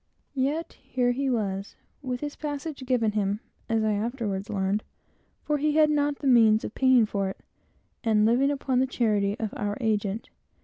Yet 0.33 0.79
here 0.81 1.11
he 1.11 1.29
was, 1.29 1.75
with 2.01 2.21
his 2.21 2.35
passage 2.35 2.87
given 2.87 3.11
him, 3.11 3.39
(as 3.69 3.83
I 3.83 3.91
afterwards 3.91 4.49
learned,) 4.49 4.81
for 5.43 5.59
he 5.59 5.75
had 5.75 5.91
not 5.91 6.15
the 6.17 6.27
means 6.27 6.63
of 6.63 6.73
paying 6.73 7.05
for 7.05 7.29
it, 7.29 7.37
and 8.03 8.25
living 8.25 8.49
upon 8.49 8.79
the 8.79 8.87
charity 8.87 9.37
of 9.39 9.53
our 9.55 9.77
agent. 9.79 10.31